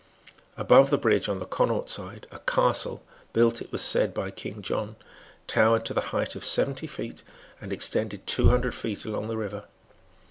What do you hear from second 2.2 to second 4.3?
a castle, built, it was said,